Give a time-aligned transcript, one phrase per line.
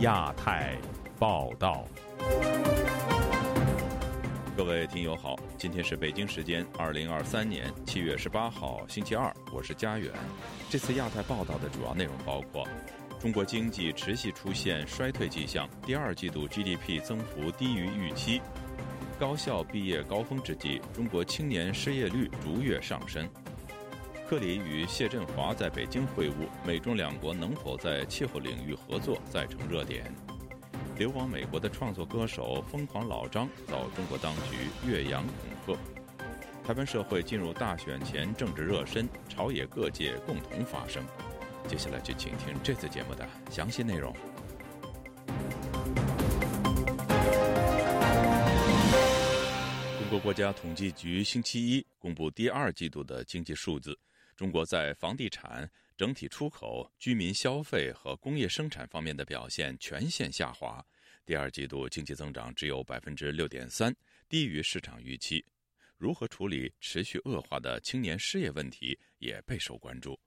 [0.00, 0.78] 亚太
[1.18, 1.84] 报道。
[4.56, 10.10] 各位听友好，今天是北京时间二零二三年七月十八号星期二，我是佳远。
[10.70, 12.66] 这次亚太报道的主要内容包括：
[13.18, 18.40] 中国经济持续出现衰退迹象，第二季度 GDP 增幅低于预期；
[19.18, 23.26] 高校毕业高峰之际，中国青年失业率逐月上升；
[24.30, 30.04] 克里与谢振华在北京会晤，美中两国能否在气候领域合作再成热点。
[30.96, 35.80] 流亡美国的创作歌手疯狂老张遭中国当局岳阳恐吓。
[36.64, 41.04] 台湾社会进入大选前政治热身，朝野各界共同发声。
[41.66, 44.14] 接下来就请听这次节目的详细内容。
[49.98, 53.98] 中国国家统计局星期一公布第二季度的经济数字，
[54.40, 55.70] 中国在房地产。
[55.98, 60.82] 整体出口、居民消费和工业生产方面的表现全线下滑，
[61.26, 63.94] 第二季度经济增长只有百分之六点三，
[64.30, 65.44] 低于市场预期。
[65.98, 70.18] 如何处理持续恶化的青年失业问题也备受关注。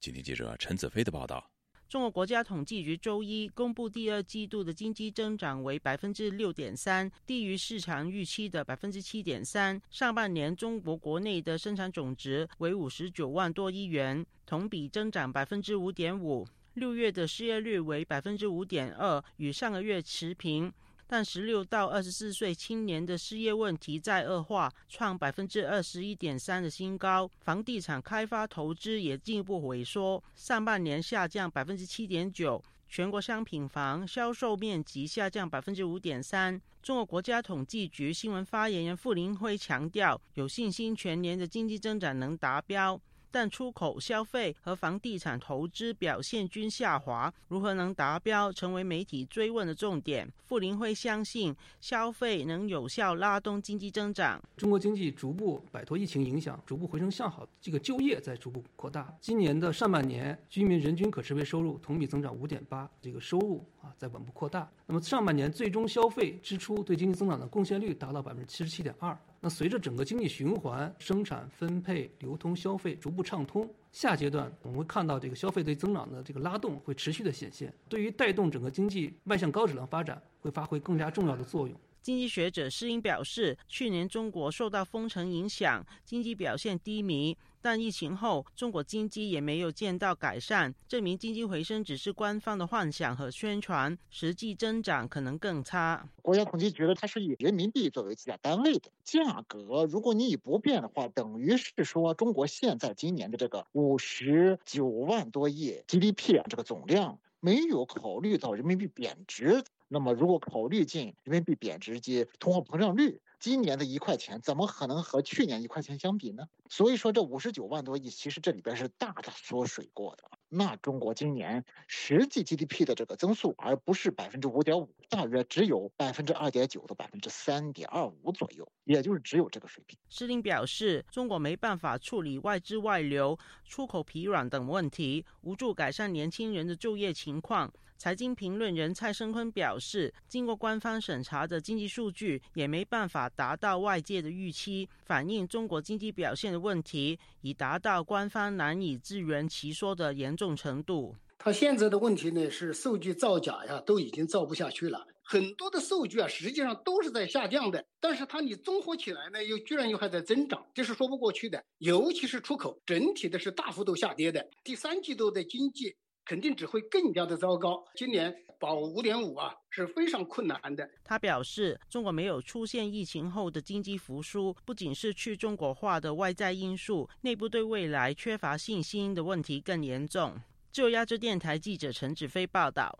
[0.00, 1.48] 今天记者陈子飞的报道。
[1.88, 9.80] 中国国家统计局周一公布第二季度的经济增长为百分之六点三，低于市场预期的百分之七点三。
[9.88, 16.44] 上半年中国国内的生产总值为五十九万多亿元，同比增长百分之五点五。
[16.74, 20.72] 六月的失业率为百分之五点二，与上个月持平。
[21.06, 27.30] 但十六到二十四岁青年的失业问题在恶化，创百分之二十一点三的新高。
[27.40, 32.62] 房地产开发投资也进一步萎缩，上半年下降百分之七点九。
[32.88, 36.60] 全国商品房销售面积下降百分之五点三。
[36.82, 43.00] 中国国家统计局新闻发言人傅林辉强调，有信心全年的经济增长能达标。
[43.36, 50.26] 但出口、消费和房地产投资表现均下滑，如何能达标，成为媒体追问的重点。
[50.46, 54.42] 傅林辉相信，消费能有效拉动经济增长。
[54.56, 59.14] 中国经济逐步摆脱疫情影响，逐步回升向好，这个就业在逐步扩大。
[59.20, 64.66] 今年的上半年，居民人均可支配收入同比增长五点八，这个收入啊在稳步扩大。
[64.86, 69.14] 那么上半年最终消费支出对经济增长的贡献率达到百分之七十七点二。
[69.48, 81.76] 随着整个经济循环、生产、分配、流通、消费逐步畅通，下阶段我们会看到这个消费对增长的这个拉动会持续的显现，对于带动整个经济迈向高质量发展会发挥更加重要的作用。
[82.02, 87.36] 经济学者施英表示，去年中国受到封城影响，经济表现低迷。
[87.66, 96.08] 但疫情后，中国经济也没有见到改善，证明经济回升只是官方的幻想和宣传，实际增长可能更差。
[96.22, 109.64] 国家统计局它是以人民币作为计价单位的，价格如果你以不变的话，等于是说中国现在今年的这个五十九万多亿 GDP 啊，这个总量没有考虑到人民币贬值。
[109.88, 113.20] 那么如果考虑进人民币贬值及通货膨胀率。
[113.46, 116.48] 今年的一块钱怎么可能和去年一块钱相比呢？
[116.68, 120.24] 所以说这五十九万多亿，其实这里边是大大缩水过的。
[120.48, 129.96] 那中国今年实际 GDP 的这个增速，而不是百分之五点五，大约只有百分之二点九到百分之三点二五左右，也就是只有这个水平。
[130.08, 137.72] 施令表示，中国没办法处理外资外流、出口疲软等问题，无助改善年轻人的就业情况。
[137.98, 151.14] 财经评论人蔡生坤表示，经过官方审查的经济数据也没办法达到外界的预期，反映中国经济表现的问题已达到官方难以自圆其说的严重程度。
[151.38, 155.06] 他现在的问题呢是数据造假呀，都已经造不下去了。
[155.22, 161.64] 很多的数据啊，实际上都是在下降的，但是它你综合起来呢，又居然又还在增长，这是说不过去的。
[161.78, 164.48] 尤其是出口，整体的是大幅度下跌的。
[164.62, 165.96] 第三季度的经济。
[166.26, 167.82] 肯定只会更加的糟糕。
[167.94, 170.86] 今年保五点五啊是非常困难的。
[171.04, 180.36] 他表示，中国没有出现疫情后的经济复苏，不仅是去中国化的外在因素，内部对未来缺乏信心的问题更严重。
[180.72, 182.98] 就亚洲电台记者陈子飞报道。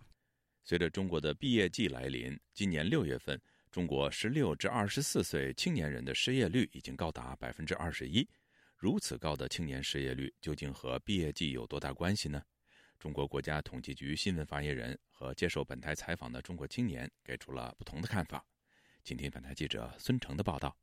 [0.62, 3.40] 随着中国的毕业季来临，今年六月份，
[3.72, 8.26] 中国十六至二十四岁青年人的失业率已经高达百分之二十一。
[8.76, 12.42] 如此高的青年失业率，究竟和毕业季有多大关系呢？
[12.98, 18.44] 中国国家统计局新闻发言人和接受本台采访的中国青年给出了不同的看法。
[19.04, 20.74] 请听本台记者孙成的报道。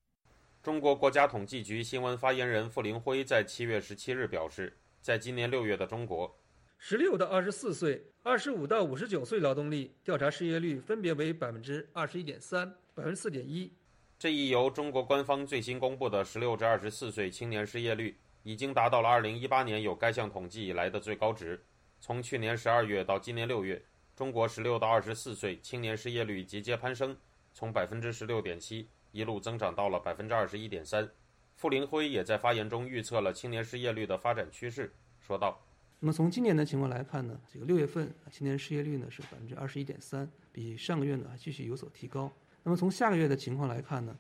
[0.62, 6.39] 中国国家统计局新闻发言人傅林辉在七月十七日表示，在今年六月的中国，
[6.77, 13.74] 十六到二十四岁、二十五到五十九岁劳动力调查失业率分别为百分之二十一点三、百分之四点一。
[14.18, 21.62] 这一由中国官方最新公布的十六至二十四岁青年失业率，已经达到了二零一八年有该项统计以来的最高值。
[22.05, 23.81] 从去年十二月到今年六月，
[24.13, 27.15] 中国十六到二十四岁青年失业率节节攀升，
[27.53, 31.09] 从百分之十六点七一路增长到了百分之二十一点三。
[31.55, 34.91] 傅林辉也在发言中预测了青年失业率的发展趋势，
[35.25, 35.57] 说道
[36.01, 42.29] ：“那么从今年的情况来看呢，这个六月份青年失业率呢是百分之二十一点三，比上个月呢还继续有所提高。
[42.63, 44.13] 那么从下个月的情况来看呢，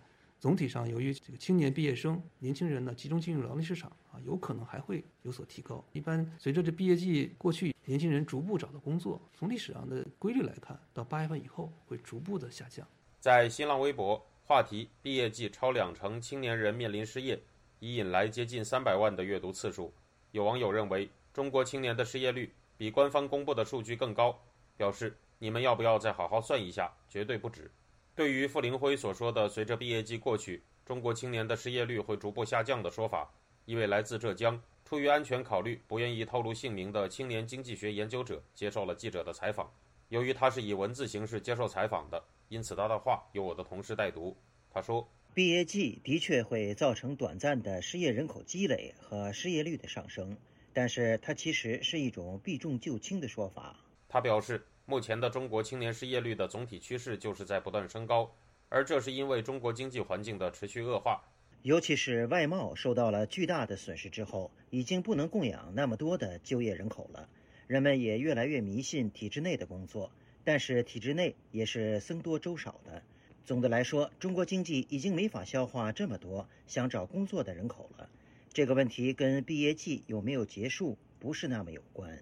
[0.43, 5.81] 总体上由于这个青年毕业生、年轻人呢集中进入劳动市场啊，有可能还会有所提高。
[5.93, 12.85] 一般随着这毕业季过去，年轻人逐步找到工作，从历史上的规律来看，到八月份以后会逐步的下降。”
[13.21, 14.21] 在新浪微博。
[14.45, 17.41] 话题：毕业季超两成青年人面临失业，
[17.79, 19.93] 已引来接近三百万的阅读次数。
[20.31, 24.37] 有网友认为，中国青年的失业率比官方公布的数据更高，
[24.75, 26.91] 表示你们要不要再好好算一下？
[27.07, 27.71] 绝对不止。
[28.15, 33.33] 对于傅林辉所说的随着毕业季过去，中国青年的失业率会逐步下降的说法，
[33.65, 39.71] 一位来自浙江、出于安全考虑不愿意透露姓名的青年经济学研究者接受了记者的采访。
[40.09, 42.23] 由于他是以文字形式接受采访的。
[42.49, 44.37] 因此，他的话由我的同事代读。
[44.69, 50.37] 他说：“毕业季的确会造成短暂的失业人口积累和失业率的上升，
[50.71, 53.75] 但是它其实是一种避重就轻的说法。”
[54.07, 58.29] 他表示，目前的中国青年失业率的总体趋势就是在不断升高，
[58.69, 61.23] 而这是因为中国经济环境的持续恶化，
[61.61, 67.29] 尤其是外贸受到了巨大的损失之后，已经不能供养那么多的就业人口了。
[67.67, 70.11] 人们也越来越迷信体制内的工作。
[70.45, 73.01] 但是体制内也是僧多粥少的。
[73.45, 78.09] 总的来说，中国经济已经没法消化这么多想找工作的人口了。
[78.51, 82.21] 这个问题跟毕业季有没有结束不是那么有关。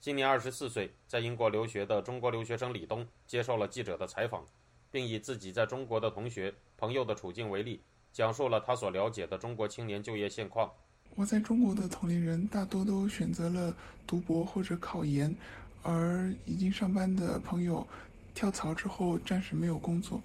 [0.00, 4.42] 今年二十四岁，在英国留学的中国留学生李东接受了记者的采访，
[4.90, 10.72] 并以自己在中国的同学朋友的处境为例，讲述了他所了解的中国青年就业现况。
[11.16, 13.76] 我在中国的同龄人大多都选择了
[14.06, 15.36] 读博或者考研。
[15.82, 17.86] 而已经上班的朋友，
[18.34, 20.20] 跳槽之后暂时没有工作。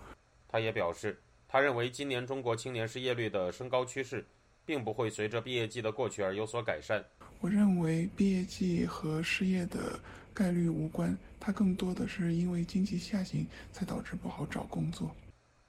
[0.50, 4.25] 他也表示，他认为今年中国青年失业率的升高趋势，
[4.66, 7.04] 并不会随着毕业季的过去而有所改善。
[7.40, 10.00] 我认为毕业季和失业的
[10.34, 15.16] 概率无关，它更多的是因为经济下行才导致不好找工作。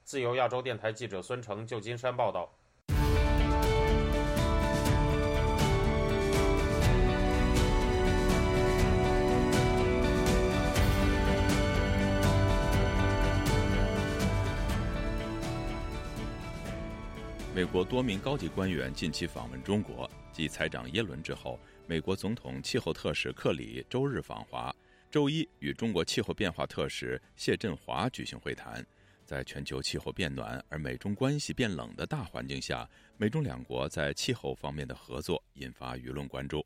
[0.04, 2.48] 自由亚洲电台记者孙成，旧金山报道。
[17.56, 24.70] 美国多名高级官员近期访问中国，继财长耶伦之后，美国总统气候特使克里周日访华，
[25.10, 28.86] 周一与中国气候变化特使谢振华举行会谈。
[29.24, 32.86] 在全球气候变暖而美中关系变冷的大环境下，
[33.16, 36.62] 美中两国在气候方面的合作引发舆论关注。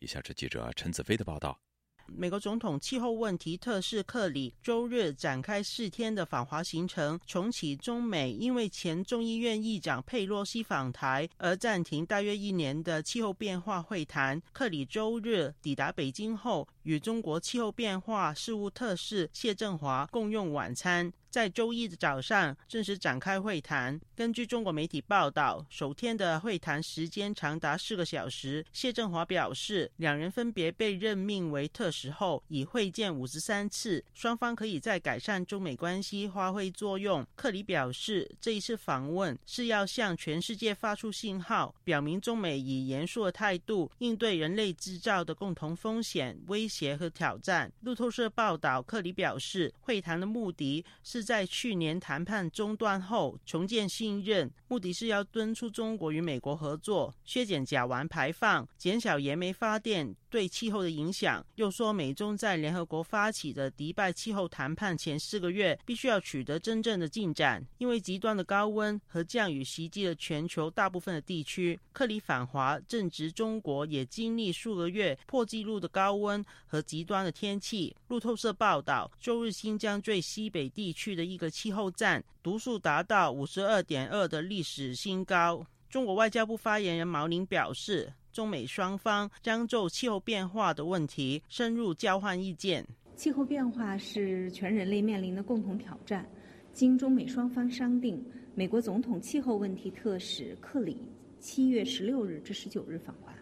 [0.00, 1.58] 以下是记者陈子飞的报道。
[2.08, 14.40] 美国总统气候问题特使克里周日展开四天的访华行程，重启中美因为前众议院议长佩洛西访台而暂停大约一年的气候变化会谈。
[14.52, 21.12] 克里周日抵达北京后，与中国气候变化事务特使谢振华共用晚餐。
[21.36, 24.00] 在周一的早上正式展开会谈。
[24.14, 28.64] 根据中国媒体报道，首天的会谈时间长达四个小时。
[28.72, 37.22] 谢振华表示，两人分别被任命为特使后，已会见五十三次，双方可以在改善中美关系发挥作用。
[37.36, 47.70] 克里表示，这一次访问是要向全世界发出信号，表明中美以严肃的态度应对人类制造的共同风险、威胁和挑战。
[47.82, 51.25] 路透社报道，克里表示，会谈的目的是。
[51.26, 60.14] 在去年谈判中断后重建信任，目的是要敦促中国与美国合作，削减甲烷排放，减少燃煤发电。
[60.36, 71.80] 对气候的影响，又说美中在联合国发起的迪拜气候谈判前四个月必须要取得真正的进展，因为极端的高温和降雨袭击了全球大部分的地区。
[71.90, 77.96] 克里访华正值中国也经历数个月破纪录的高温和极端的天气。
[78.08, 85.66] 路透社报道，周日新疆最西北地区的一个气候站读数达到五十二点二的历史新高。
[85.88, 88.12] 中国外交部发言人毛宁表示。
[88.36, 92.86] 中美双方将就气候变化的问题深入交换意见。
[93.14, 96.28] 气候变化是全人类面临的共同挑战。
[96.70, 98.22] 经中美双方商定，
[98.54, 100.98] 美国总统气候问题特使克里
[101.40, 103.32] 七月十六日至十九日访华。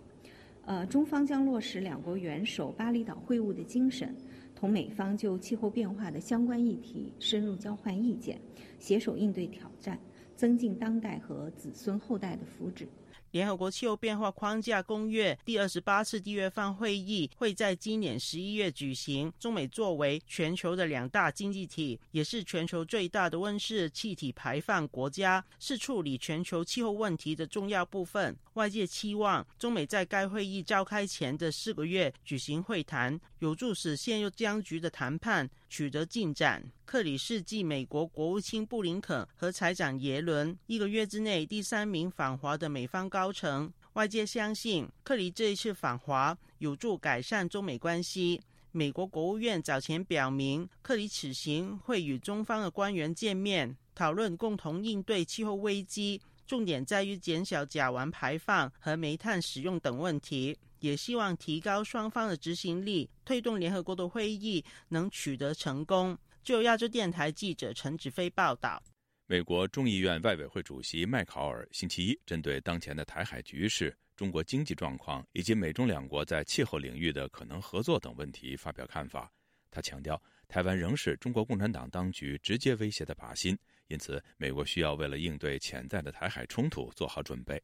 [0.65, 4.15] 呃，中方将落实两国元首巴厘岛会晤的精神，
[4.55, 8.41] 同美方就气候变化的相关议题深入交换意见，
[8.79, 9.99] 携手应对挑战，
[10.37, 12.87] 增进当代和子孙后代的福祉。
[13.35, 19.33] 联合国气候变化框架公约第二十八次缔约方会议会在今年十一月举行。
[19.41, 28.37] 中美作为全球的两大经济体，也是全球最大的温室气体排放国家，是处理全球气候问题的重要部分。
[28.53, 36.63] 外界期望中美在该会议召开前的四个月举行会谈，有助使陷入僵局的谈判取得进展。
[36.85, 48.39] 克里斯继美国国务卿布林肯和财长耶伦一个月之内第三名访华的美方高高层，外界相信克里这一次访华有助改善中美关系。
[48.71, 66.15] 美国国务院早前表明，克里此行会与中方的官员见面，讨论共同应对气候危机，重点在于减少甲烷排放和煤炭使用等问题，也希望提高双方的执行力，推动联合国的会议能取得成功。
[66.43, 68.83] 就亚洲电台记者陈子飞报道，
[69.27, 79.33] 美国众议院外委会主席麦考尔星期一针对当前的台海局势、中国经济状况以及美中两国在气候领域的可能合作等问题发表看法。
[79.71, 87.59] 他强调，台湾仍是中国共产党当局直接威胁的靶心，因此美国需要为了应对潜在的台海冲突做好准备。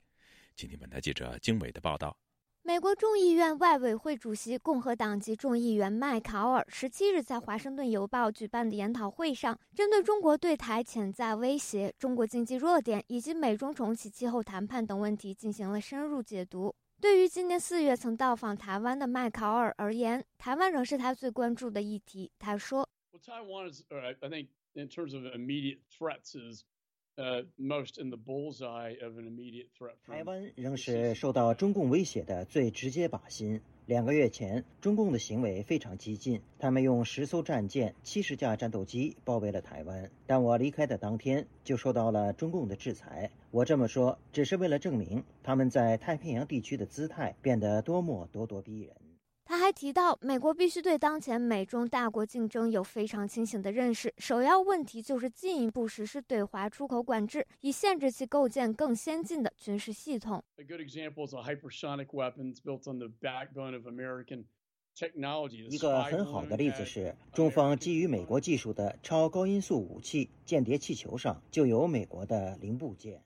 [0.57, 2.17] 请听本台记者经纬的报道。
[2.63, 16.73] 美国众议院外委会主席、共和党籍众议员麦考尔十七日在《华盛顿邮报》举办的研讨会上，针对中国对台潜在威胁、中国经济弱点以及美中重启气候谈判等问题进行了深入解读。
[17.01, 22.31] 对于今年四月曾到访台湾的麦考尔而言，台湾仍是他最关注的议题。
[22.39, 22.87] 他说
[23.25, 26.63] ：“Taiwan is, I think, in terms of immediate threats, is.”
[27.21, 29.93] 呃，most in the bullseye of an immediate threat。
[30.07, 33.61] 台湾仍是受到中共威胁的最直接靶心。
[33.85, 40.11] 两个月前，中共的行为非常激进，他们用十艘战舰、七十架战斗机包围了台湾。
[40.27, 43.31] 但我离开的当天就受到了中共的制裁。
[43.51, 48.95] 我这么说，只是为了证明他们在太平洋地区的姿态变得多么咄咄逼人。
[49.73, 60.43] 提到，美国必须对当前美中大国竞争有非常清醒的认识，首要问题就是进一步实施对华出口管制，以限制其构建更先进的军事系统。
[60.57, 64.45] A good example is hypersonic weapons built on the backbone of American
[65.71, 73.23] 一个很好的例子是，中方基于美国技术的超高音速武器间谍气球上就有美国的零部件。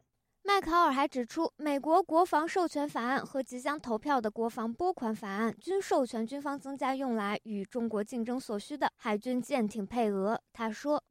[0.54, 10.40] 麦考尔还指出，美国国防授权法案和即将投票的国防拨款法案均授权军方增加用来与中国竞争所需的海军舰艇配额。
[10.52, 11.02] 他说：“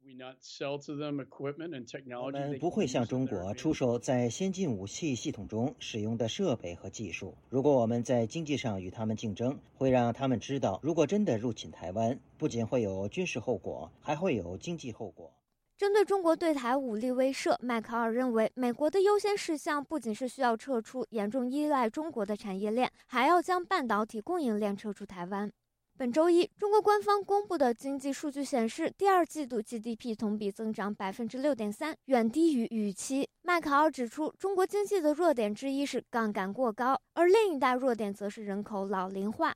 [2.22, 7.34] 我们不会向中国出售在先进武器系统中使用的设备和技术。
[7.50, 15.30] 如果我们在经济上与他们竞争，会让他们知道，如果真的入侵台湾，不仅会有军事后果，还会有经济后果。”
[15.76, 25.50] 针对中国对台武力威慑，麦考尔认为，美国的优先事项不仅是需要撤出严重依赖中国的产业链，还要将半导体供应链撤出台湾。
[25.98, 33.28] 本周一，中国官方公布的经济数据显示，第二季度 GDP 同比增长百分之六点三，远低于预期。
[33.42, 39.52] 麦考尔指出，中国经济的弱点之一是杠杆过高，而另一大弱点则是人口老龄化。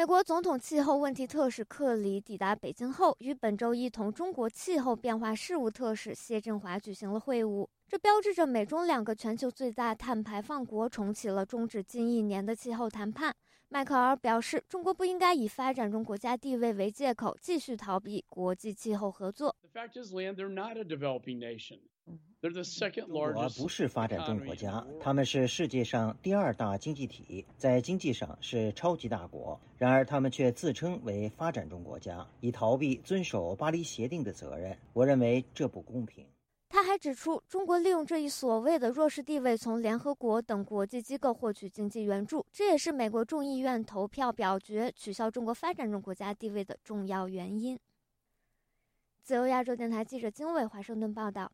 [0.00, 7.68] 美国总统气候问题特使克里抵达北京后，于本周一同中国气候变化事务特使谢振华举行了会晤。
[7.86, 13.36] 这标志着美中两个全球最大碳排放国重启了终止近一年的气候谈判。
[13.68, 19.54] 迈克尔表示，中国不应该以发展中国家地位为借口，继续逃避国际气候合作。
[23.06, 29.60] 国不是发展中国家，他们是世界上第二大经济体，在经济上是超级大国。
[29.76, 34.74] 然而，他们却自称为发展中国家，以逃避遵守巴黎协定的责任。
[34.94, 36.26] 我认为这不公平。
[36.70, 47.78] 他还指出，中国利用这一所谓的弱势地位，从联合国等国际机构获取经济援助，这也是美国众议院投票表决取消中国发展中国家地位的重要原因。
[49.22, 51.52] 自由亚洲电台记者经纬华盛顿报道。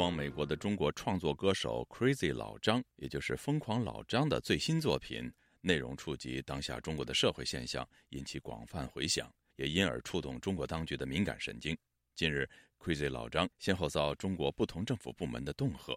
[0.00, 5.30] 往美国的中国创作歌手 Crazy 老张，也就是疯狂老张的最新作品，
[5.60, 11.76] 内容触及当下中国的社会现象，引起广泛回响，也因而触动中国当局的敏感神经。
[12.14, 15.94] 近日，Crazy 老张先后遭中国不同政府部门的恫吓。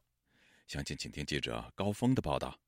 [0.67, 2.59] 详情，请听记者高峰的报道。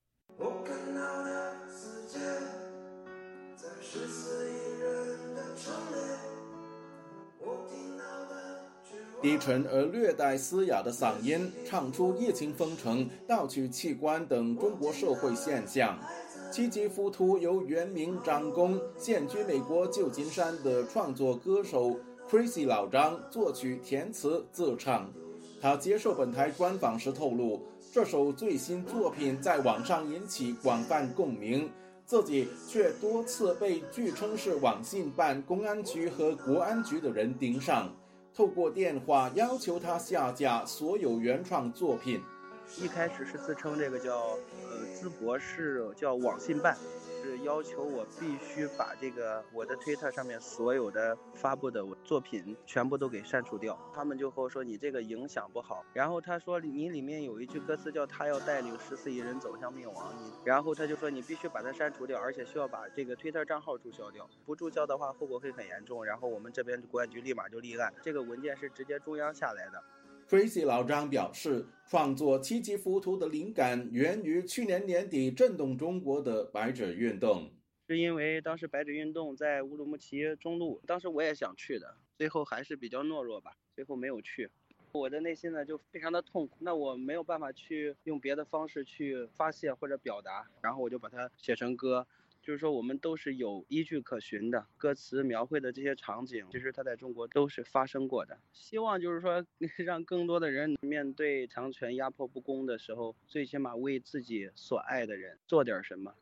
[9.25, 15.97] 低沉而略带嘶哑的嗓音，唱出疫情封城、盗取器官等中国社会现象。
[16.51, 25.11] 七级浮屠由原名张工、现居美国旧金山的创作歌手 Crazy 老张作曲填词自唱。
[25.59, 31.67] 他接受本台专访时透露，这首最新作品在网上引起广泛共鸣，
[32.05, 37.91] 自己却多次被据称是网信办、公安局和国安局的人盯上，
[38.35, 42.21] 透过电话要求他下架所有原创作品。
[42.77, 46.75] 一开始是自称这个叫呃淄博市叫网信办，
[47.23, 53.79] 是要求我必须把这个我的推特上面所有的发布的作品全部都给删除掉。
[53.93, 55.85] 他们就和我说你这个影响不好。
[55.93, 60.13] 然后他说你里面有一句歌词叫他要带领十四亿人走向灭亡。
[60.21, 64.29] 你然后他就说你必须把它删除掉，而且需要把这个推特账号注销掉。
[64.45, 66.03] 不注销的话后果会很严重。
[66.03, 67.93] 然后我们这边公安局立马就立案。
[68.01, 69.81] 这个文件是直接中央下来的。
[70.27, 77.51] Tracy 老张表示，创作《七级浮屠》的灵感源于去年年底震动中国的白纸运动。
[77.87, 84.49] 是因为当时白纸运动在乌鲁木齐中路，当时我也想去的，最后还是比较懦弱吧，最后没有去。
[84.93, 92.07] 我的内心呢就非常的痛苦，那我没有办法去用别的方式去发泄或者表达，然后我就把它写成歌。
[92.45, 94.67] 就是说，我们都是有依据可循的。
[94.77, 98.37] 歌词描绘的这些场景，其实它在中国都是发生过的。
[98.53, 99.43] 希望就是说，
[99.83, 106.13] 让更多的人面对强权压迫不公的时候，最起码为自己所爱的人做点什么。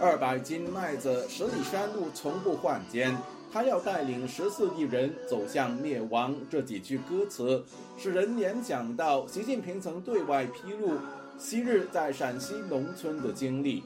[0.00, 3.14] 二百斤麦子，十里山路从不换肩。
[3.50, 7.64] 他要带领十四亿人走向灭亡，这几句歌词
[7.96, 10.98] 使人联想到习近平曾对外披露
[11.38, 13.82] 昔日在陕西农村的经历。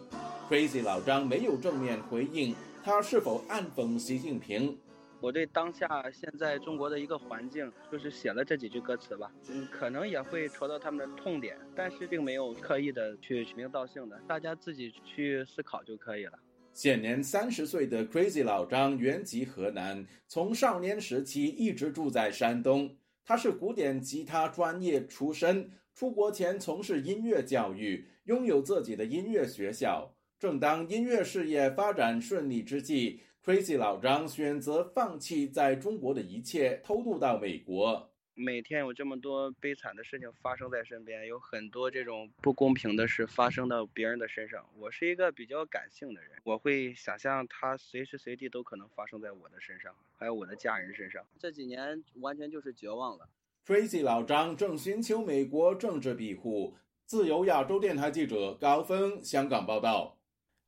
[0.50, 4.76] Crazy 老张没有正面回应他是否暗讽习近平。
[5.20, 16.32] 我对当下现在中国的一个环境，就是写了这几句歌词吧，嗯，可能也会戳到他们的痛点，但是并没有刻意的去指名道姓的，大家自己去思考就可以了。
[16.74, 22.96] 现年三十岁的 Crazy 老张原籍河南，从少年时期一直住在山东。
[23.24, 30.14] 他是古典吉他专业出身，出国前从事音乐教育，拥有自己的音乐学校。
[30.38, 38.11] 正当音乐事业发展顺利之际，Crazy 老张选择放弃在中国的一切，偷渡到美国。
[38.34, 44.66] 每天有这么多悲惨的事情发生在身边，有很多这种不公平的事发生到别人的身上。
[44.74, 51.22] 我是一个比较感性的人，我会想象它随时随地都可能发生在我的身上，还有我的家人身上。
[51.38, 53.28] 这几年完全就是绝望了。
[53.66, 56.76] Tracy 老张正寻求美国政治庇护。
[57.04, 60.18] 自由亚洲电台记者高峰香港报道。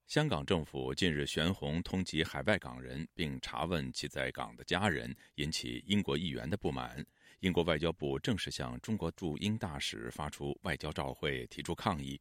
[0.07, 7.03] 香港政府近日悬红通缉海外港人，并查问其在港的家人，引起英国议员的不满。
[7.44, 12.18] 英国外交部正式向中国驻英大使发出外交照会，提出抗议。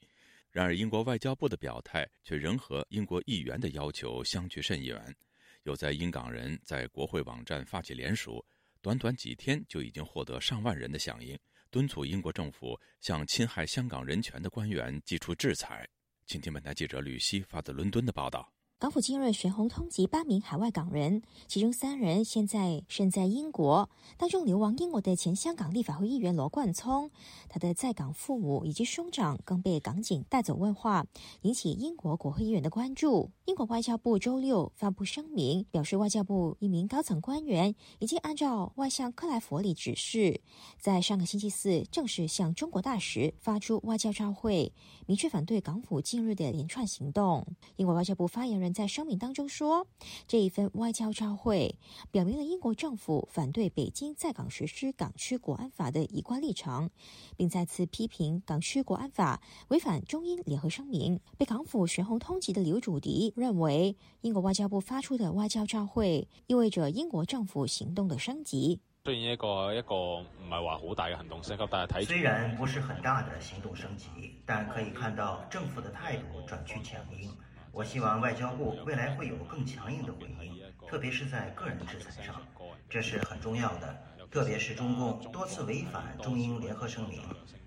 [0.52, 5.16] 然而，英国外交部的表态却仍和英国议员的要求相距甚远。
[5.64, 8.46] 有在英港人在国会网站发起联署，
[8.82, 11.40] 短短几天就已经获得上万人的响应，
[11.72, 15.88] 敦促英国政府向侵害香港人权的官员寄出制裁。
[16.26, 18.52] 请听本台记者吕希发自伦敦的报道。
[18.84, 23.90] 港府今日悬红通缉八名海外港人，其中三人现在身在英国。
[24.18, 27.10] 当中流亡英国的前香港立法会议员罗冠聪，
[27.48, 31.08] 他的在港父母以及兄长更被港警带走问话，
[31.44, 33.32] 引起英国国会议员的关注。
[33.46, 40.42] 英国外交部周六发布声明，表示外交部一名高层官员已经按照外相克莱弗里指示，
[40.78, 44.74] 在上个星期四正式向中国大使发出外交照会，
[45.06, 47.48] 明确反对港府近日的连串行动。
[47.78, 48.73] 英国外交部发言人。
[48.74, 49.88] 在声明当中说，
[50.28, 51.76] 这一份外交照会
[52.12, 56.90] 表明了英国政府反对北京在港实施港区国安法的一贯立场，
[57.38, 61.20] 并再次批评港区国安法违反中英联合声明。
[61.38, 68.80] 被港府悬红通缉的刘主迪认为，英国外交部发出的外交照会意味着英国政府行动的升级。
[69.06, 74.08] 虽然一个一个唔系话好大嘅行动升级，但系睇虽然不是很大的行动升级，
[74.46, 77.30] 但可以看到政府的态度转趋强硬。
[77.74, 82.40] 我希望外交部未来会有更强硬的回应，特别是在个人制裁上，
[82.88, 83.98] 这是很重要的。
[84.30, 87.20] 特别是中共多次违反中英联合声明，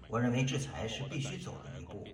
[0.09, 2.05] 我认为制裁是必须走的一步。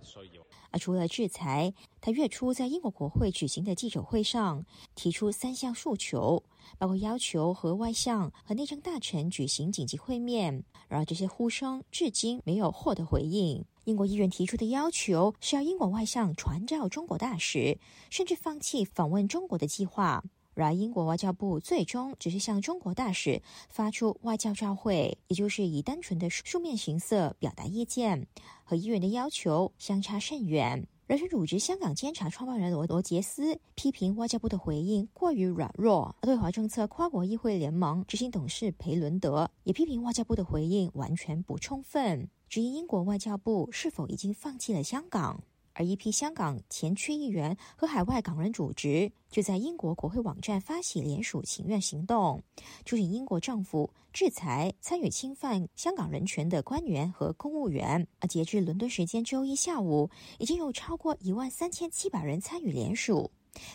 [0.71, 6.43] 而除了制裁，他月初在英国国会举行的记者会上提出三项诉求，
[6.79, 10.65] 包括要求和外相和内政大臣举行紧急会面。
[10.89, 13.63] 然而，这些呼声至今没有获得回应。
[13.85, 17.79] 英国议员提出的要求是要英国外相传召中国大使，
[18.11, 20.23] 甚至放弃访问中国的计划。
[20.55, 23.41] 然而，英国外交部最终只是向中国大使
[23.71, 28.27] 发出外交照会，也就是以单纯的书面形式表达意见，
[28.63, 30.87] 和议员的要求相差甚远。
[31.07, 36.15] 人权组织香港监察创办人罗罗杰斯批评外交部的回应过于软弱。
[36.23, 45.43] 对华政策跨国议会联盟执行董事裴伦德也批评外交部的回应完全不充分，质疑英国外交部是否已经放弃了香港。
[45.73, 52.43] 而一批香港前区议员和海外港人组织就在英国国会网站发起联署请愿行动，
[52.85, 58.07] 促请英国政府制裁参与侵犯香港人权的官员和公务员。
[58.21, 63.31] 而截至伦敦时间周一下午，已经有超过一万三千七百人参与联署。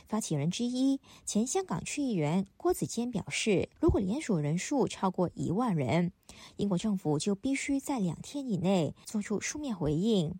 [0.07, 6.11] 发起人之一前香港区议员郭子坚表示，如果联署人数超过一万人，
[6.55, 10.39] 英国政府就必须在两天以内做出书面回应。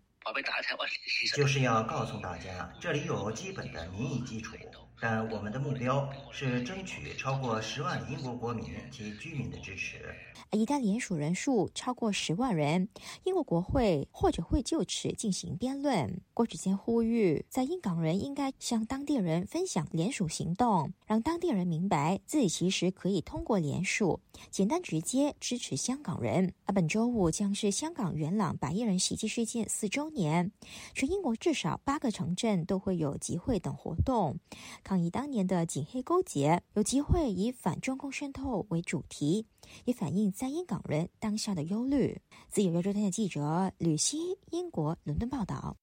[1.34, 4.56] 就是要告诉大家，这里有基本的民意基础。
[5.00, 9.96] 但我们的目标是争取超过十万英国国民及居民的支持。
[10.52, 12.88] 一旦联署人数超过十万人，
[13.24, 16.20] 英国国会或者会就此进行辩论。
[16.32, 26.54] 郭子坚呼吁，在英港人应该向当地人分享联署行动，让当地人明白自己其实可以通过联署，简单直接支持香港人。
[26.64, 30.50] 而本周五将是香港元朗百亿人袭击事件四周年，
[30.94, 34.38] 全英国至少八个城镇都会有集会等活动。
[34.88, 39.44] 抗议当年的警黑勾结，有机会以反中共渗透为主题，
[39.84, 42.18] 也反映在英港人当下的忧虑。
[42.48, 45.76] 自由亚洲电台记者吕希，英国伦敦报道。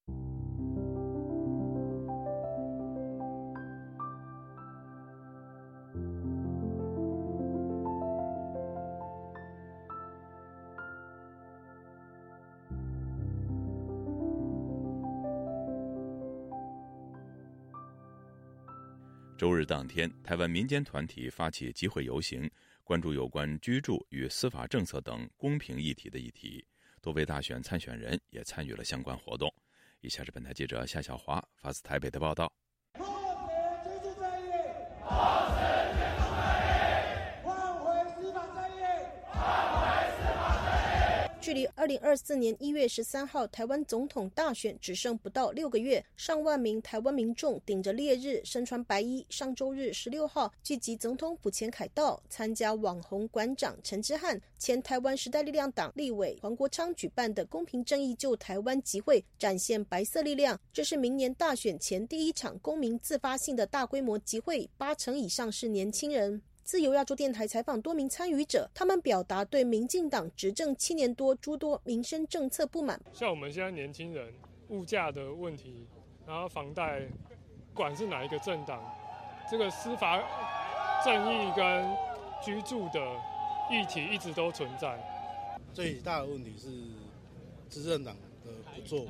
[19.46, 22.50] 周日当天，台湾民间团体发起集会游行，
[22.84, 26.66] 关注有关居住与司法政策等公平议题的议题。
[27.00, 29.54] 多位大选参选人也参与了相关活动。
[30.02, 32.52] 以下是本台记者夏小华发自台北的报道。
[41.46, 60.60] 距离二零二四年一月十三号台湾总统大选只剩不到六个月，上万名台湾民众顶着烈日，身穿白衣，上周日十六号聚集总统府前凯道，参加网红馆长陈之汉、前台湾时代力量党立委黄国昌举办的“公平正义救台湾”集会，展现白色力量。
[60.74, 66.42] 这是明年大选前第一场公民自发性的大规模集会，八成以上是年轻人。
[66.66, 73.00] 自由亚洲电台采访多名参与者，他们表达对民进党执政七年多诸多民生政策不满。
[73.14, 74.34] 像我们现在年轻人，
[74.70, 75.86] 物价的问题，
[76.26, 77.02] 然后房贷，
[77.72, 78.84] 不管是哪一个政党，
[79.50, 80.20] 这个司法
[81.06, 81.88] 正义跟
[82.44, 83.00] 居住的
[83.70, 85.00] 议题一直都存在。
[85.72, 86.72] 最大的问题是
[87.70, 89.10] 执政党的不作为，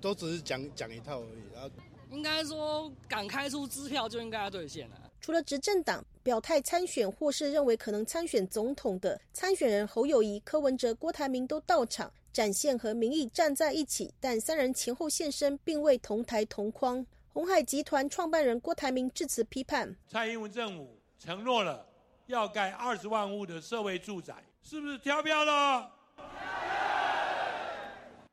[0.00, 1.52] 都只是讲讲一套而已。
[1.54, 1.70] 然后
[2.10, 4.96] 应该说，敢开出支票就应该要兑现了。
[5.20, 14.12] 除了执政党表态参选或是认为可能参选总统的参选人侯友谊、柯文哲、郭台铭都到场，展现和民意站在一起。
[14.18, 17.06] 但三人前后现身，并未同台同框。
[17.32, 21.86] 红海集团创办人郭台铭致辞批判：蔡英文政府承诺了
[22.26, 24.34] 要盖二十万户的社会住宅，
[24.64, 25.92] 是不是跳票了？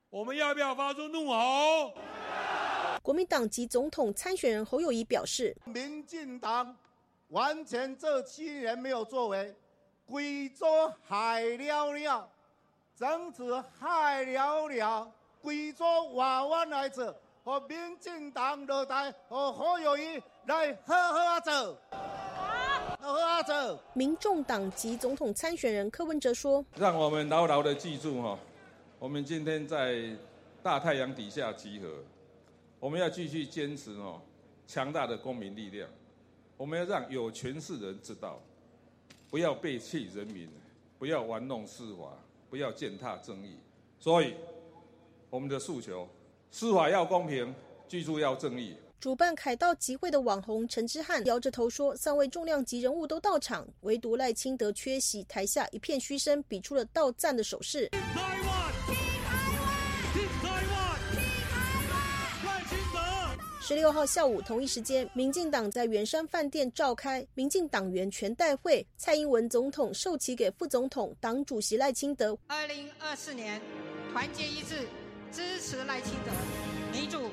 [0.10, 1.94] 我们要不要发出怒吼？
[3.04, 6.76] 国民党籍总统参选人侯友谊表示：“民进党
[7.34, 9.52] 完全这七年没有作为，
[10.06, 10.68] 贵州
[11.02, 12.30] 海了了，
[12.96, 21.78] 政治海了了，贵州娃娃来者和民进党的台和侯友谊来喝喝走，
[23.02, 28.38] 喝喝走。”民众党籍总统参选人柯文哲说：“让我们牢牢的记住哈，
[29.00, 30.16] 我们今天在
[30.62, 31.90] 大太阳底下集合。”
[32.80, 34.22] 我们要继续坚持哦，
[34.68, 35.90] 强大的公民力量。
[36.56, 38.42] 我们要让有权势人知道，
[39.30, 40.48] 不要背弃人民，
[40.98, 42.18] 不要玩弄司法，
[42.50, 43.58] 不要践踏正义。
[44.00, 44.36] 所以，
[45.30, 46.08] 我们的诉求：
[46.52, 47.54] 司法要公平，
[47.88, 48.76] 居住要正义。
[49.00, 57.90] 主办凯道集会的网红陈之汉摇着头说：“三位重量级人物都到场，唯独赖清德缺席，台下一片嘘声，比出了到赞的手势。”
[63.66, 72.38] 十六号下午同一时间，民进党在圆山饭店召开民进党员全代会，蔡英文总统授旗给副总统、党主席赖清德。
[72.48, 73.62] 二零二四年，
[74.12, 74.86] 团结一致，
[75.32, 76.32] 支持赖清德，
[76.92, 77.30] 民主。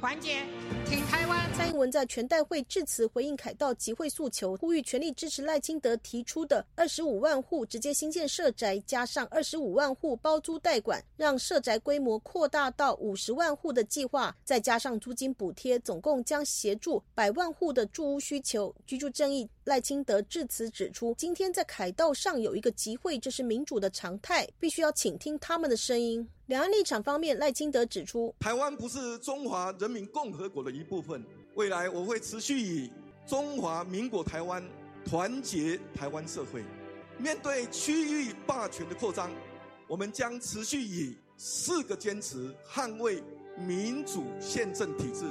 [0.00, 0.42] 团结，
[0.86, 1.38] 请台湾。
[1.54, 18.74] 蔡英文在全代会致辞回应凯道集会诉求，呼吁全力支持赖清德提出的二十五万户直接新建社宅，加上二十五万户包租代管，让社宅规模扩大到五十万户的计划，再加上租金补贴，总共将协助百万户的住屋需求。
[18.86, 26.26] 居住正义赖清德致辞指出，今天在凯道上有一个集会，这是民主的常态，必须要倾听他们的声音。
[26.50, 31.24] 两岸立场方面，赖清德指出，台湾不是中华人民共和国的一部分。
[31.54, 32.90] 未来我会持续以
[33.24, 34.60] 中华民国台湾
[35.04, 36.64] 团结台湾社会。
[37.18, 39.30] 面对区域霸权的扩张，
[39.86, 43.22] 我们将持续以四个坚持捍卫
[43.56, 45.26] 民主宪政体制，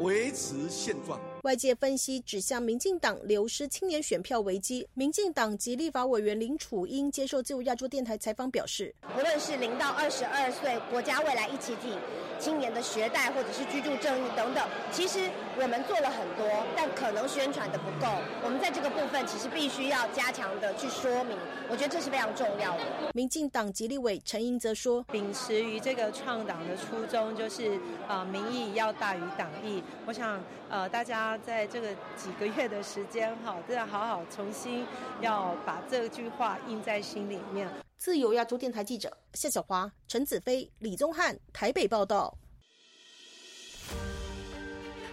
[0.00, 1.20] 维持现状。
[1.42, 4.86] 外界分析指向民进党流失青年选票危机。
[4.94, 11.98] 民进党及立法委员林楚英接受自由亚洲电台采访表示，无论是零到二十二岁，国家未来一起挺
[12.38, 18.06] 青年的学贷，或者是居住正义等等，其实我们做了很多，但可能宣传的不够。
[18.44, 21.36] 我们在这个部分其实必须要加强的去说明，
[21.68, 22.84] 我觉得这是非常重要的。
[23.14, 29.82] 民进党及立委陈英则说，秉持于这个创党的初衷，就是啊民意要大于党意。
[30.06, 31.31] 我想呃大家。
[31.38, 34.86] 在这个几个月的时间，哈， 都要好好重新
[35.20, 37.68] 要把这句话印在心里面。
[37.96, 42.36] 自由亚洲电台记者夏小华、陈子飞、李宗翰台北报道。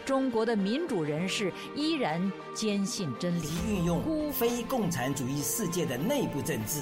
[0.06, 6.82] 中国的民主人士依然坚信真理，运用非共产主义世界的内部政治。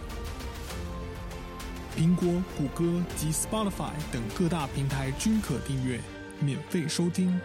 [1.95, 5.99] 苹果、谷歌及 Spotify 等各大平台均可订阅，
[6.39, 7.37] 免费收听。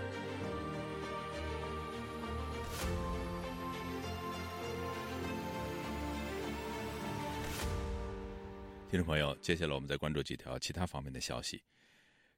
[8.88, 11.60] 听众朋友，接下来我们再关注几条其他方面的消息。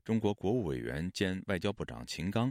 [0.03, 2.51] 中国国务委员兼外交部长秦刚，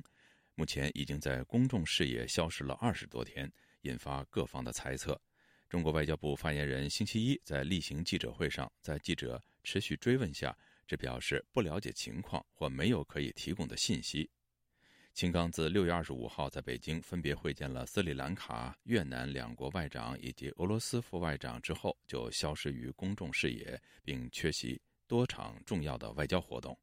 [0.53, 5.19] 目前已经在公众视野消失了二十多天，引发各方的猜测。
[5.69, 14.29] 中国外交部发言人星期一在例行记者会上，在记者持续追问下，只表示不了解情况或没有可以提供的信息。
[15.13, 26.79] 秦刚自六月二十五号在北京分别会见了斯里兰卡、越南两国外长以及俄罗斯副外长之后，就消失于公众视野，并缺席多场重要的外交活动。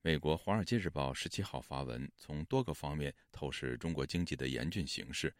[0.00, 5.34] 美国《华尔街日报》十七号发文，从多个方面透视中国经济的严峻形势。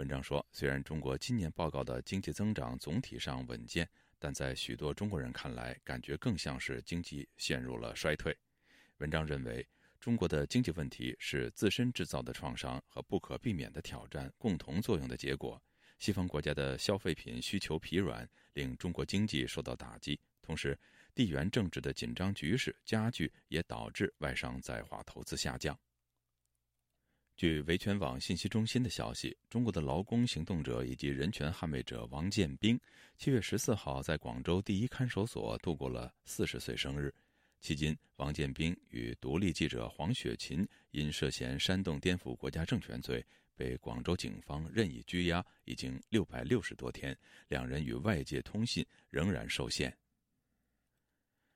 [0.00, 3.86] 文章说，虽然中国今年报告的经济增长总体上稳健，
[4.18, 8.34] 但在许多中国人看来，感觉更像是经济陷入了衰退。
[8.96, 9.68] 文章认为，
[10.00, 15.62] 中国的经济问题是自身制造的创伤和不可避免的挑战共同作用的结果。
[15.98, 20.78] 西方国家的消费品需求疲软，令中国经济受到打击；同时，
[21.14, 25.78] 地缘政治的紧张局势加剧，也导致外商在华投资下降。
[27.40, 32.78] 据维权网信息中心的消息，中国的劳工行动者以及人权捍卫者王建兵，
[33.16, 37.10] 七月十四号在广州第一看守所度过了四十岁生日。
[37.62, 43.24] 迄今，王建兵与独立记者黄雪琴因涉嫌煽动颠覆国家政权罪，
[43.54, 49.96] 被广州警方任意拘押已经六百六十多天，两人与外界通信仍然受限。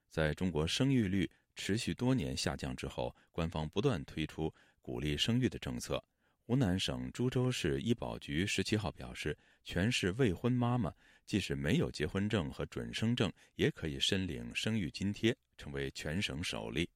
[0.08, 4.50] 在中国生育率持续多年下降之后，官方不断推出。
[4.84, 6.04] 鼓励生育的政策，
[6.42, 10.92] 湖南省株洲市医保局十七号表示，全市未婚妈妈
[11.24, 16.86] 即使没有结婚证和准生证，也可以申领生育津贴，成为全省首例。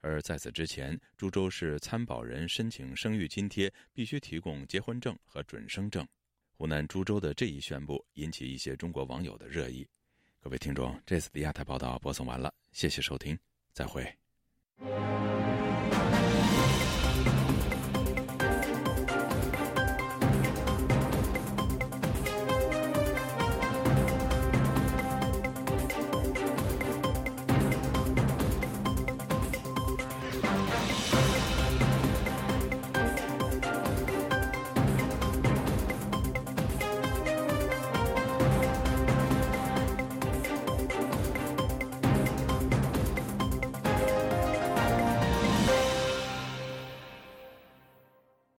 [0.00, 6.06] 而在此之前，株洲市参保人申请生育津贴必须提供结婚证和准生证。
[6.50, 9.88] 湖南株洲的这一宣布引起一些中国网友的热议。
[10.38, 13.38] 各位听众，这次的亚太报道播送完了，谢谢收听，
[13.72, 14.04] 再会。